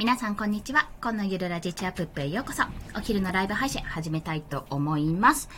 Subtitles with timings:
[0.00, 0.88] 皆さんこんにちは。
[1.02, 2.62] このゆるラジチアップップへようこそ。
[2.96, 5.50] お昼のライブ配信始めたいと思います。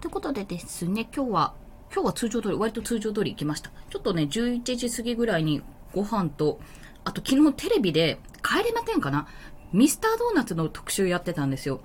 [0.00, 1.54] ということでですね、今日は、
[1.92, 3.70] 今日は通常通り、割と通常通り行きました。
[3.90, 5.60] ちょっとね、11時過ぎぐらいに
[5.92, 6.60] ご飯と、
[7.04, 9.26] あと昨日テレビで、帰れま10かな？
[9.74, 11.82] ミスタードーナツの特集やってたんですよ。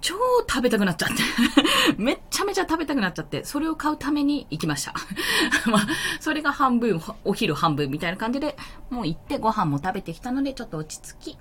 [0.00, 0.14] 超
[0.48, 1.14] 食べたくなっちゃって。
[2.02, 4.94] めっちゃめちゃ食べたくなっちゃって、それを買うために行きました。
[5.70, 5.86] まあ、
[6.20, 8.56] それが半分、お昼半分みたいな感じで、
[8.88, 11.38] もう行ってご飯も食べてきたので、ちょっと落ち着き、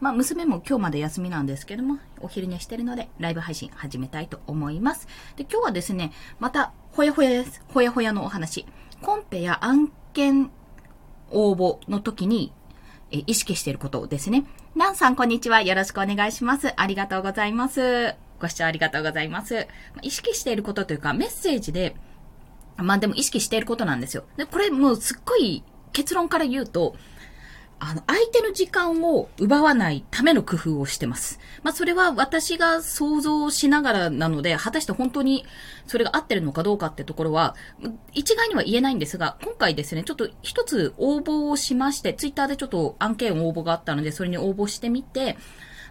[0.00, 5.06] まあ、娘も今日まで休みなんですけども、お昼寝してるので、ライブ配信始めたいと思います。
[5.36, 7.62] で、今日はですね、また、ほやほやです。
[7.68, 8.64] ほやほやのお話。
[9.02, 10.50] コンペや案件
[11.30, 12.52] 応募の時に、
[13.12, 14.44] え意識していることですね。
[14.74, 15.60] ランさん、こんにちは。
[15.60, 16.72] よろしくお願いします。
[16.76, 18.14] ありがとうございます。
[18.40, 19.66] ご視聴ありがとうございます。
[20.00, 21.94] 意識していることというか、メッセージで、
[22.78, 24.24] まあでも意識していることなんですよ。
[24.38, 26.96] で、これもうすっごい結論から言うと、
[27.80, 31.40] あの、相手の時間を奪わないための工夫をしてます。
[31.62, 35.46] まあ、それは私が想像しながらなので、果たして本当に
[35.86, 37.56] それが合ってるのかどうかってところは、
[38.12, 45.38] 一概には言えないんですが、今回ですね、ちょっと一つ応募をしまして、ツイッターでちょっと案件応募があったので、それに応募してみて、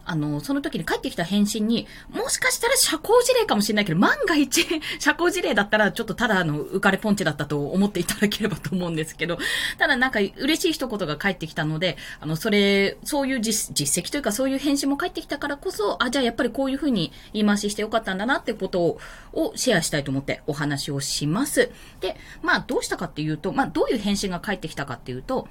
[0.09, 4.65] あの、その時に帰ってきた返信に、もしかしたら社交辞令かもしれないけど、万が一、
[4.99, 9.37] 社交辞令だったら、ちょっとただの浮かれポンチだったと思っていただければと思うんですけど、
[9.77, 18.99] ただなんか嬉しい一言が返ってきたので、あの、それ、そういう実績というか、そういう返信も返ってきたからこそ、あ、じゃあやっぱりこういうふうに言い回ししてよかったんだなってことを、
[19.33, 21.69] をシェアしたいと思ってお話をします。
[21.99, 25.47] で、まあどうしたかっていうと、まあどういう返信が返ってきたかっていうと、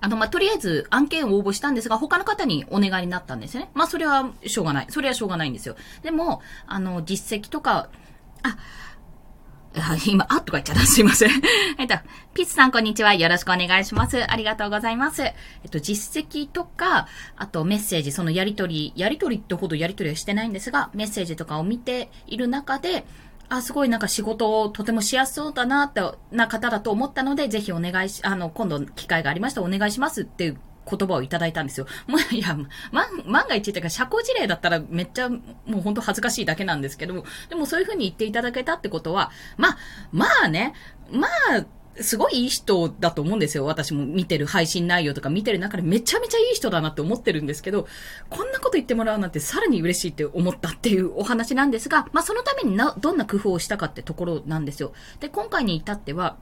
[0.00, 3.70] あの、まあ、とりあえず案件を応募したんですが、他の方にお願いになったんですね。
[3.74, 4.86] まあ、それはしょうがない。
[4.90, 5.76] それはしょうがないんですよ。
[6.02, 7.88] でも、あの、実績とか、
[8.42, 8.56] あ、
[10.06, 10.82] 今、あとか言っちゃった。
[10.86, 11.30] すいません。
[11.78, 11.96] えっと、
[12.34, 13.14] ピッツさんこんにちは。
[13.14, 14.30] よろしくお願いします。
[14.30, 15.22] ありがとうございます。
[15.22, 15.34] え
[15.66, 23.04] っと、実績とか、あとメッセージ、そのやりとり、やりとりってほどやりとりはしてないんですが、メッセージとかを見ている中で、
[23.48, 31.86] あ、すごいなんか仕事をとてもしやすそうだなって、な方だと思ったので、ぜひお願いし、あの、今度機会がありましたお願いしますっていう言葉をいただいたんですよ。
[32.06, 32.56] もう、いや、
[32.92, 39.78] 万、万が一っていうか、社交辞令だったらめっちゃ、もうほんと恥ずかしいだけなんですけども、でもそういうふうに言っていただけたってことは、まあ、
[40.12, 40.74] まあね、
[41.10, 41.64] まあ、
[42.00, 43.64] すごいいい人だと思うんですよ。
[43.64, 47.86] 私も見てる配信内容とか見てる中でめちゃめちゃいい人だなって思ってるんですけど、
[48.30, 54.92] こんなこと言ってもらうなんてさらに嬉しいって思ったっていうお話なんですが、まあそのためにな、どんな工夫をしたかってところなんですよ。
[55.20, 56.36] で、今回に至っては、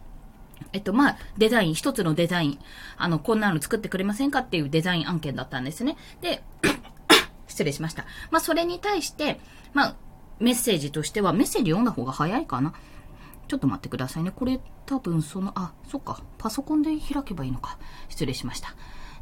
[0.72, 2.59] えっと、まあ、デザイン、一つのデザイン、
[2.97, 5.97] あの、こんなの作ってくれませんかっていうデザイン案件だったんですね。
[6.21, 6.43] で、
[7.47, 8.05] 失礼しました。
[8.31, 9.41] まあ、それに対して、
[9.75, 9.97] まあ、
[10.38, 12.75] メッセージとしては、メッセージ読んだ方が早いかな。
[13.48, 14.32] ちょっと待ってくださいね。
[14.34, 16.20] これ多分その、あ、そっか。
[16.38, 17.78] パソコンで開けばいいのか。
[18.08, 18.74] 失礼しました。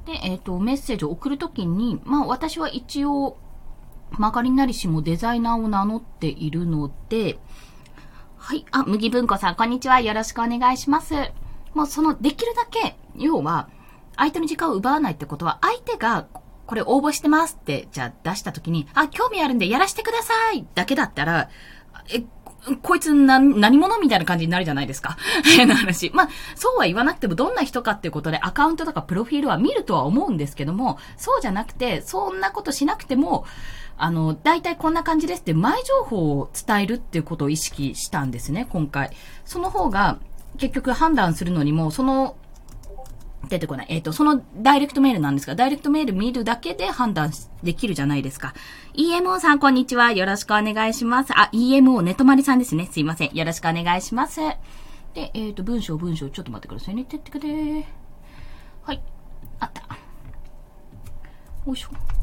[0.06, 3.38] で、えっ、ー、と、メッセージを送るときに、まあ私は一応、
[4.12, 7.38] 曲がりなりしもデザイナーを名乗っているので、
[8.36, 8.66] はい。
[8.70, 10.00] あ、麦文庫さん、こんにちは。
[10.00, 11.14] よろしくお願いします。
[11.72, 13.68] もうその、できるだけ、要は、
[14.16, 16.26] 相手の時間を奪わないってことは、相手が、
[16.66, 21.48] これ応募してますって、じゃあ出したときに、あ、興味あるんでやらせてくださいだけだったら、
[22.12, 22.24] え、
[22.82, 25.16] こいつな、何者みたいな感じになるじゃないですか。
[25.56, 26.10] 変な話。
[26.14, 33.44] まあ、そうは言わなくてもどんな人かっていうことでアカウントとかプロフィールは見るとは思うんですけども、そうじゃなくて、そんなことしなくても、
[33.97, 39.10] あの、大体こんな感じですって前情報を伝えるっていうことを意識したんですね、今回。
[39.44, 40.19] その方が、
[40.58, 42.36] 結局判断するのにも、その
[43.49, 43.87] 出てこない。
[43.88, 47.32] えっ、ー、と、そのダイレクトメールなんですが、ダイレクトメール見るだけで判断
[47.62, 48.55] できるじゃないですか。
[48.94, 50.12] EMO さん、こんにちは。
[50.12, 51.32] よろしくお願いします。
[51.34, 52.88] あ、EMO、ネトマリさんですね。
[52.91, 53.34] すいません。
[53.34, 54.41] よろしくお願いします。
[55.15, 57.04] で、えっ、ー、と、文章、文章、ちょっと待ってくださいね。
[57.04, 57.87] てってくれ
[58.83, 59.03] はい。
[59.60, 59.83] あった。
[61.66, 62.13] よいしょ。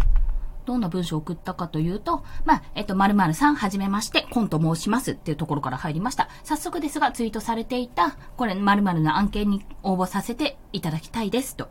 [0.71, 6.29] どんな文章を送ったかというと、まあ、えっと、〇〇さん、はじめまして、コンと申しますっていうところから入りました。
[6.45, 11.67] 早速ですが、ツイートされていた、これ、〇〇の案件に応募させていただきたいですと。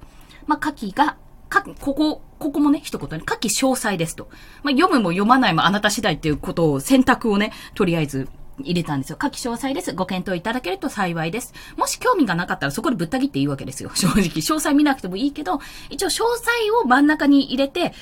[0.46, 1.16] まあ、下記が、
[1.48, 4.28] か、ここ、ここもね、一言ね、下記詳細ですと。
[4.62, 8.28] まあ、読むも読まないもあなた次第っていうことを選択をね、とりあえず
[8.60, 9.16] 入れたんですよ。
[9.16, 9.92] 下記詳細です。
[9.92, 11.52] ご検討いただけると幸いです。
[11.76, 13.90] もし興味がなかったらそこでぶった切っていいわけですよ。
[13.94, 14.22] 正直。
[14.22, 15.60] 詳細見なくてもいいけど、
[15.90, 16.50] 一応詳細
[16.82, 17.92] を真ん中に入れて、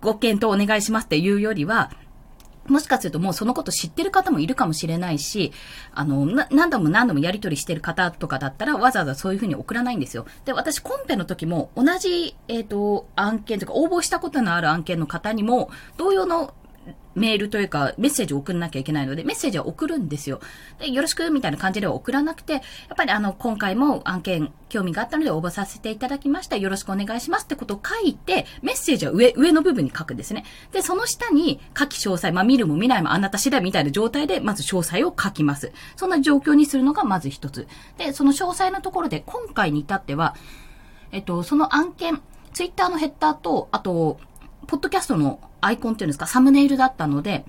[0.00, 1.90] ご検討お願いしますっていうよりは、
[2.68, 5.52] もしかするともうそのこと知ってる方もいるかもしれないし、
[5.92, 10.26] あの、何度も何度もやり取りしてる方とかだったらわざわざそういうふうに送らないんですよ。
[10.44, 16.54] で、私コンペの時も同じ、えっ、ー、と、案件とか応募したことのある案件の方にも同様の
[17.14, 20.40] メールというか、メッセージを送らなきゃいけないので、メッセージは送るんですよ。
[20.78, 22.62] で、よろしくみたいな感じでは送らなくて、やっ
[22.96, 26.56] ぱりあの、今回も案件、興味があったので応募させていただきました。
[26.56, 30.44] よろしくお願いしますってことを書いて、メッセージは上、上の部分に書くんですね。
[30.72, 35.72] で、その下に、書き詳細、まあ、見るも見ないもあなた次第みたいな状態で、まず詳細を書きます。
[35.96, 37.66] そんな状況にするのがまず一つ。
[37.96, 40.36] で、その詳細のところで、今回に至っては、
[41.10, 42.20] えっと、その案件、
[42.52, 44.18] ツイッターのヘッダーと、あと、
[44.68, 47.44] ポッドキャストのアイコンっていうんですか、サムネイルだったので、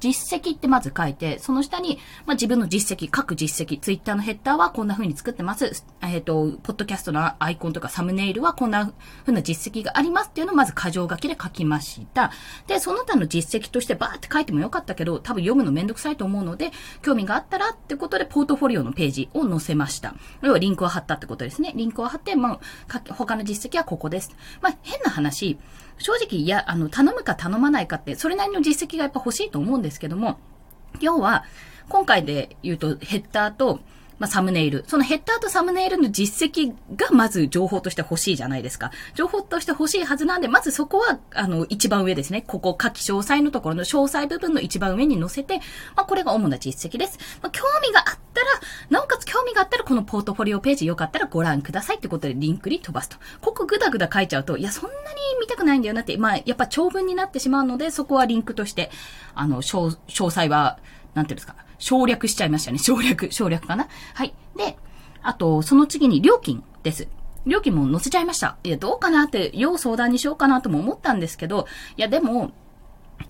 [0.00, 5.84] 実績ってまず書いて、その下に、まあ、自分の実績、各実績、ツイッターのヘッダーはこんな風に作ってます。
[6.02, 8.92] えっ、ー、と、ポッドキャストのアイコンとかサムネイルはこんな
[9.22, 12.30] 風な実績がありますっていうのをまず箇条書きで書きました。
[12.66, 16.70] で、その他の実績としてバーって書いてもよかったけど、多分読むのめんどくさいと思うので、
[17.02, 20.14] 興味があったらってことで、ポートフォリオのページを載せました。
[20.42, 21.72] 要はリンクを貼ったってことですね。
[21.74, 22.60] リンクを貼って、まあ、
[23.14, 24.30] 他の実績はここです。
[24.60, 25.58] まあ、変な話、
[25.98, 30.38] 正直、いや、あの、頼むか頼まないかって、それなりの実績がやっぱ欲しいと思うんですけども、
[31.00, 31.44] 要は、
[31.88, 33.80] 今回で言うと、ヘッダーと、
[34.18, 34.84] まあ、サムネイル。
[34.86, 38.90] そのヘッダーとサムネイルの実績がまず情報として欲しいじゃないですか。
[39.14, 42.42] 情報として欲しいはずなんで、まずそこは、あの、一番上ですね。
[42.46, 45.58] ここ、下記詳細のところの詳細部分の一番上に載せて、
[45.96, 47.18] まあ、これが主な実績です。
[47.42, 48.46] まあ、興味があったら、
[48.90, 53.16] なおかつ興味があったら、このポートフォリオページよかったらご覧くださいってことでリンクに飛ばすと。
[53.40, 54.96] ここぐだぐだ書いちゃうと、いや、そんなに
[55.40, 58.90] 見たくないんだよなって、まあ、やっぱ長文になってしまうので、そこはリンクとして、
[59.34, 60.78] あの、詳細は、
[61.14, 62.78] なんていうんですか、省略しちゃいましたね。
[62.78, 63.88] 省略、省略かな？
[64.14, 64.34] はい。
[64.56, 64.76] で、
[65.22, 67.08] あと、その次に料金です。
[67.46, 68.56] 料金も載せちゃいました。
[68.64, 71.66] いや、どうかなって、要相談にしようかなとも思ったんですけど、
[71.96, 72.52] いや、でも、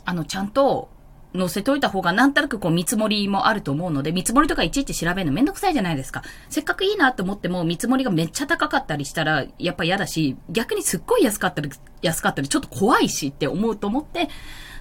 [0.04, 0.88] あの、ちゃんと、
[1.36, 6.22] 載せといた方がなんとなくこう見積もりもあると思うので、見積もりとかいちいち調べるのめんどくさいじゃないですか。
[6.48, 11.70] せっかくいいなって思っても見積もりがめっちゃ高かったりしたら、やっぱ嫌だし、逆にすっごい安かったり、
[12.00, 14.30] 安かったりちょっと怖いしって思うと思って、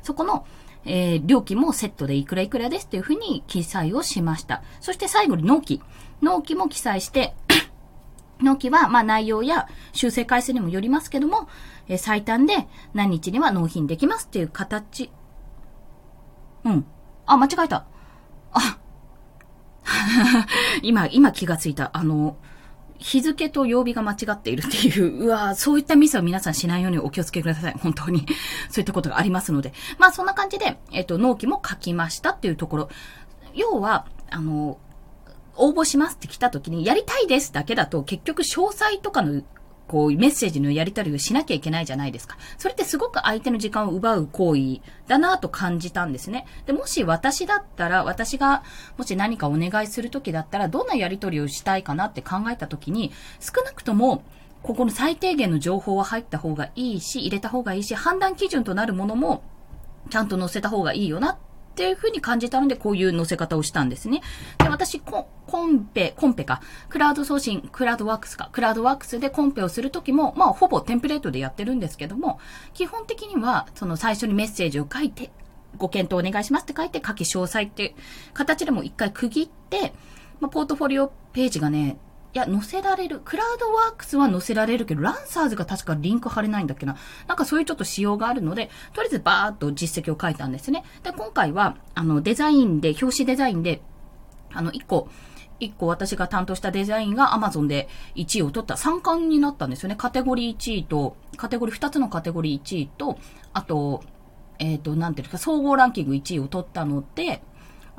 [0.03, 0.47] そこの、
[0.87, 4.63] えー、料金もセットでいくらいくらですっていうふうに記載をしました。
[4.79, 5.81] そして最後に納期。
[6.21, 7.35] 納期も記載して
[8.41, 11.47] 納期は、まあ内容や修正回数にもよりますけども、
[11.87, 15.11] えー、最短で何日には納品できますっていう形。
[16.63, 16.85] うん。
[17.25, 17.85] あ、間違えた。
[18.51, 18.79] あ、
[20.81, 21.91] 今、今気がついた。
[21.93, 22.37] あの、
[22.99, 27.73] 日付と曜日が間違っているっていう、 うわそういったミスは皆さんしないようにお気をつけください。
[27.73, 28.25] 本当に。
[28.69, 29.73] そういったことがありますので。
[29.97, 32.89] まあそんな感じで、えっ、と、納期も書きましたっていうところ。
[33.53, 34.77] 要は、あの、
[35.55, 39.41] 応募しますって来た時に、やりたいですだけだと、結局詳細とかの
[39.87, 42.37] こう、メッセージのやり取りをしなきゃいけないじゃないですか。
[42.57, 46.45] それってすごく相手の時間を奪う行為だなと感じたんですね。
[46.65, 48.63] で、もし私だったら、私が、
[48.97, 54.23] もし何かお願いするときだったら、どんなやり取りをしたいかなって考えたときに、少なくとも、
[54.61, 59.43] ここの最低限の情報は入った方がいいし、入れた方がいいし、判断基準となるものも、
[60.09, 61.37] ちゃんと載せた方がいいよなっ
[61.77, 64.23] っていうふうに感じたので、こういう載せ方をしたんですね。
[64.57, 65.27] で、私、コ
[65.63, 66.59] ンペ、コンペか、
[66.89, 72.39] クラウド送信、クラウドワークスか、クラウドワークスでコンペをするときも、まあ、ほぼテンプレートでやってるんですけども、
[72.73, 75.29] 基本的には、その最初にメッセージを書いて、
[75.77, 77.93] ご検討お願いしますって書いて、書き詳細っていう
[78.33, 79.93] 形でも一回区切って、
[80.39, 81.99] まあ、ポートフォリオページがね、
[82.37, 83.19] いや、載せられる。
[83.25, 86.95] クラウドワークスは載せられるけど、ランサーズが確かリンク貼れないんだっけな。
[87.27, 90.83] なんかそういうちょっと仕様があるので、とりあえずバーっと実績を書いたんですね。
[91.01, 93.81] で、今回は、あの、デザインで、表紙デザインで、
[94.53, 95.09] あの、一個、
[95.59, 99.95] 一個私が担当したデザインが Amazon で1位を取った3冠になったんですよね。
[99.95, 103.17] カテゴリー1位と、カテゴリー2つのカテゴリー1位と、
[103.53, 104.03] あと、
[104.59, 107.41] えっ、ー、と、なんていうか、総合ランキング1位を取ったので、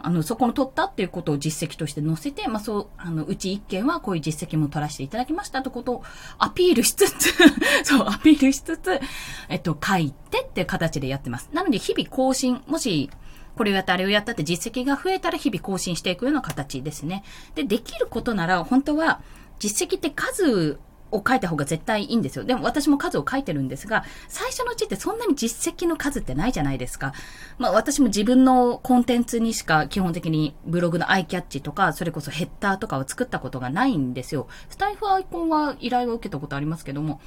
[0.00, 6.02] あの、そこの取ったっていうことを実績として載せて、まあ、そう、あの、うち一件はこういう実績も取らせていただきましたってことを
[6.38, 7.32] アピールしつつ
[7.82, 9.00] そう、アピールしつつ、
[9.48, 11.50] えっと、書いてって形でやってます。
[11.52, 13.10] なので、日々更新、もし、
[13.56, 17.24] これをやったあれをやったって実績が増えたら日々更新していくような形ですね。
[17.56, 19.20] で、できることなら、本当は、
[19.58, 20.78] 実績って数
[21.10, 22.44] を書いた方が絶対いいんですよ。
[22.44, 27.12] でも私も数を書いてるんですが、最初のうちってそんなに実績の数ってないじゃないですか。
[27.58, 34.48] まあ私も自分のコンテンツにしか基本的にブログのアイキャッチとか、それこそヘッダーとかを作ったことがないんですよ。
[34.68, 37.20] スタイフアイコンは依頼を受けたことありますけども、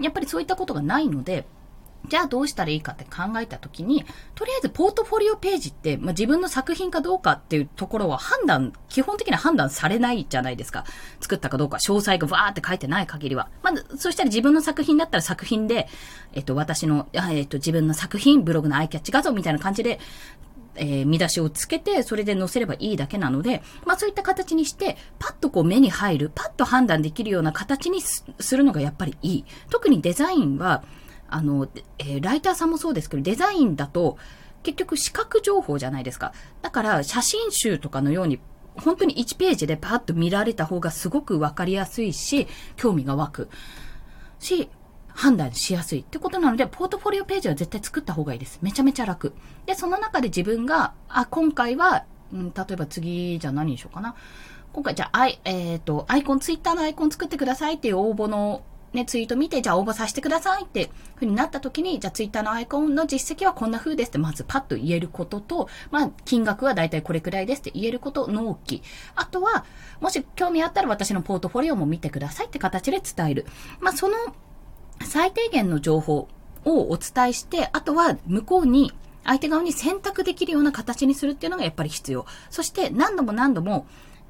[0.00, 1.46] やっぱりそういったことがないので、
[2.08, 10.84] じゃあどうしたらいいかって考えたときに、とりあえずポートフォリオページって、まあ、自分の作品かどうかっていうところは判断、基本的には判断されないじゃないですか。
[11.20, 13.48] 作ったかどうか、詳細がわーって書いてない限りは。
[13.62, 15.88] まず、そしたら自分の作品だったら作品で、
[16.32, 19.98] えっと、私の、えっと、自分の作品、ブログのアイキャッチ画像みたいな感じで、
[20.76, 29.44] えー、見出しをつけて、それで載せればいいだけなので、まあそういった形にして、パッとこう目に入る、パッと判断できるような形にするのがやっぱりいい。
[29.70, 30.82] 特にデザインは、
[31.34, 34.18] あの、えー、ライターさんもそうですけど、デザインだと、
[34.62, 36.32] 結局視覚情報じゃないですか。
[36.62, 38.40] だから写真集とかのように
[38.76, 43.48] 本当に1ページでパッと見られた方がすごくわかりやすいし、興味が湧く。
[44.38, 44.68] し、
[45.08, 48.58] 判断しやすいってことなので、ポートフォリオページは絶対作った方がいいです。
[48.62, 49.32] めちゃめちゃ楽。
[49.66, 54.16] で、その中で自分が、あ、今回は、うん、例えば次、じゃあ何にしようかな。
[54.72, 58.62] 今回じゃあ、アイ、えっ、ー、と、アイコン、ツイッターのアイコン作ってくださいっていう応募の
[58.94, 68.82] ね、ツイート見て、じゃあ応募させてくださいってふうになった時に、じゃあツイッターのアイコンの実績はこんな風ですって、まずパッと言えることと、まあ、金額はだいたいこれくらいですって言えること、納期。
[69.16, 69.64] あとは、
[70.00, 73.46] もし興味あったら私のポートフォリオも見てくださいって形で伝える。
[73.80, 74.16] まあ、その、
[75.02, 76.28] 最低限の情報
[76.64, 78.92] をお伝えして、あとは向こうに、
[79.24, 82.26] 相手側に選択できるような形にするっていうのがやっぱり必要。
[82.50, 83.86] そして何度も何度も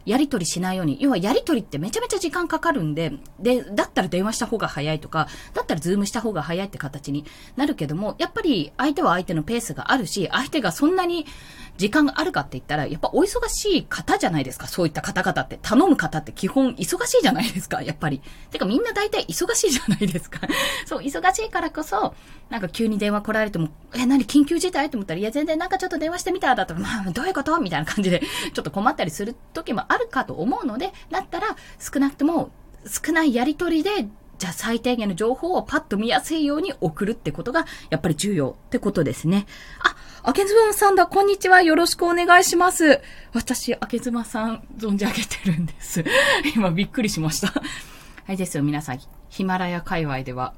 [0.06, 7.24] やり取りしないように、要はやり取りってめちゃめちゃ時間かかるんで、で、だったら電話した方が早いとか、だったらズームした方が早いって形に
[7.56, 11.26] なるけども、やっぱり相手は相手のペースがあるし、相手がそんなに
[11.76, 14.66] 時間があるかって言ったら、やっぱお忙しい方じゃないですか。
[14.68, 15.58] そういった方々って。
[15.60, 17.82] 頼む方って基本忙しいじゃないですか。
[17.84, 18.22] やっぱり。
[18.50, 20.40] てかみんな大体忙しいじゃないですか。
[20.86, 22.14] そう、忙しいからこそ、
[22.48, 24.24] なんか急に電話来られても、え、何？
[24.24, 24.88] 緊急事態？
[24.90, 27.58] と思ったら、いや全然なんかちょっと電話してみたらだと、まあ、どういうこと？
[27.60, 28.20] みたいな感じで、
[28.54, 32.50] ちょっと困ったりする時もあるかと思うので、だったら少なくとも
[32.86, 39.46] 少ないやりとりで、じゃあ最低限の情報をパッと見やすいように送るってことが、やっぱり重要ってことですね。
[39.80, 39.94] あ、
[40.26, 41.60] あけずまさんだ、こんにちは。
[41.60, 43.02] よろしくお願いします。
[43.34, 46.02] 私、あけずまさん、存じ上げてるんです。
[46.56, 47.48] 今、びっくりしました。
[48.24, 49.00] はいですよ、皆さん。
[49.28, 50.54] ヒマラヤ界隈では、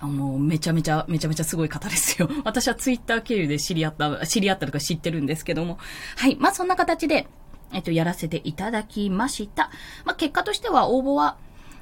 [0.00, 2.28] もう、めちゃめちゃ、めちゃめちゃすごい方ですよ。
[2.42, 5.78] 私はツイッター経由で知り合った、知り合ったとか知ってるんですけども。
[6.16, 6.34] はい。
[6.40, 7.28] まあ、そんな形で、
[7.72, 9.70] えっと、やらせていただきました。
[10.04, 11.36] まあ、結果としては、応募は、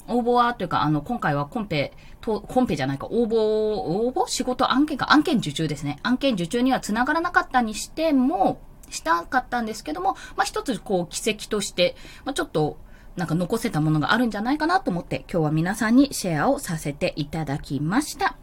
[0.09, 5.99] 応募は、というか、あの、今回はコンペ、と、コンペじゃないか、応募、応募仕事案件か、案件受注ですね。
[6.03, 12.79] 案件受注には繋がらなかったにしても、したかったんですけども、まあ、一つ、こう、奇跡として、まあ、ちょっと、
[13.17, 18.37] なんか残せたものがあるんじゃないかなと思って、今日は皆さんにシェアをさせていただきました。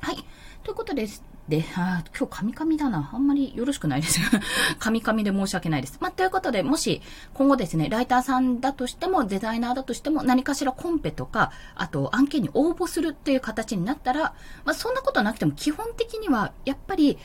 [0.00, 0.24] はい。
[0.62, 1.29] ということです。
[1.50, 3.10] で、あ今日カミカミだな。
[3.12, 4.26] あんまりよろしくないですよ。
[4.78, 5.98] カミカミで申し訳ないです。
[6.00, 7.02] まあ、ということで、もし
[7.34, 14.32] 今後ですね、ライターさんだとしても、デザイナーだとしても、何かしらコンペとか、あと案件に応募するっていう形になったら、
[14.64, 17.18] まあ、そんなことなくても基本的には、やっぱり、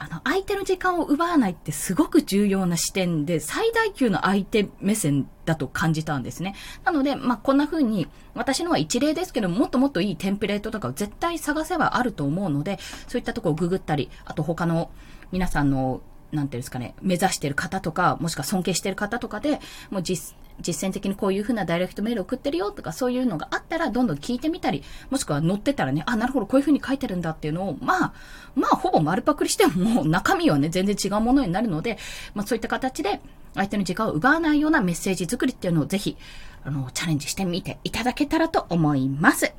[0.00, 6.54] あの、相手の時間を奪わないってすごく重要な視点で、最大級の相手目線だと感じたんですね。
[6.84, 12.78] なので、まあ、こんな風に、私のは一例ですけども、もっともっといいテンプレートとかを絶対探せばあると思うので、
[13.08, 14.90] そういったとこをググったり、あと他の
[15.32, 16.00] 皆さんの
[16.32, 28.12] なんていうんですかね、目指してる方とか、もしくは尊敬してる方とかで、もう実、実践的にこういう風なダイレクトメール送ってるよとか、そういうのがあったら、どんどん聞いてみたり、もしくは載ってたらね、あ、なるほど、こういう風に書いてるんだっていうのを、まあ、
[28.54, 31.98] まあ、ほぼ丸パクリしても、 中身はね、全然違うものになるので、
[32.34, 33.20] まあ、そういった形で、
[33.54, 36.16] 相手の時間を奪わないようなメッセージ作りっていうのをぜひ、
[36.64, 39.52] あの、チャレンジしてみていただけたらと思います。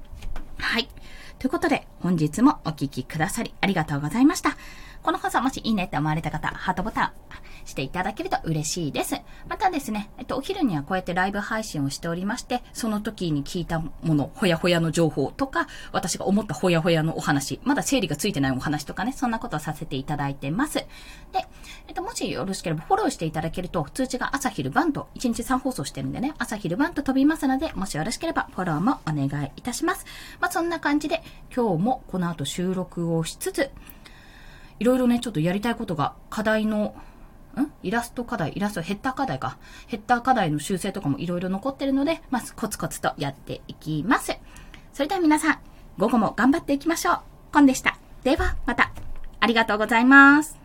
[0.58, 0.88] はい。
[1.40, 4.58] ということで、本日もお聴きくださりありがとうございました。
[5.04, 7.12] この放送もしいいねって思われた方、ハートボタン
[7.66, 9.16] していただけると嬉しいです。
[9.48, 20.76] またですね、えっと、お昼にはこうやってライブ配信をしておりまして、その時に聞いたもの、ほやほやの情報とか、私が思ったほやほやのお話、まだ整理がついてないお話とかね、そんなことをさせていただいてます。
[20.76, 20.88] で、
[21.88, 30.06] えっと、もしよろしければフォローしていただけると、通知が朝昼晩と、1日3放送してるんでね、朝昼晩と飛びますので、もしよろしければフォローもお願いいたします。
[30.40, 31.24] まあ、そんな感じで、
[31.56, 33.72] 今日もこの後収録をしつつ、
[34.82, 36.96] いろいろね、ちょっとやりたいことが、課題の、
[37.56, 37.72] ん？
[37.84, 39.60] イラスト課題、イラスト、ヘッダー課題か。
[39.86, 44.36] ヘッダー課題の修正とかもいろいろ残ってるので、まずコツコツとやっていきます。
[44.92, 45.60] それでは皆さん、
[46.00, 47.20] 午後も頑張っていきましょう。
[47.54, 48.00] コンでした。
[48.24, 48.92] では、また。
[49.40, 50.61] ありがとうございます。